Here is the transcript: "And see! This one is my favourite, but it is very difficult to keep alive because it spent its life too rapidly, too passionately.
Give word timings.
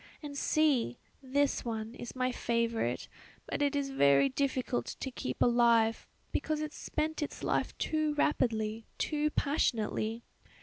"And 0.23 0.35
see! 0.35 0.97
This 1.21 1.63
one 1.63 1.93
is 1.93 2.15
my 2.15 2.31
favourite, 2.31 3.07
but 3.45 3.61
it 3.61 3.75
is 3.75 3.91
very 3.91 4.29
difficult 4.29 4.87
to 4.99 5.11
keep 5.11 5.43
alive 5.43 6.07
because 6.31 6.59
it 6.59 6.73
spent 6.73 7.21
its 7.21 7.43
life 7.43 7.77
too 7.77 8.15
rapidly, 8.15 8.87
too 8.97 9.29
passionately. 9.29 10.23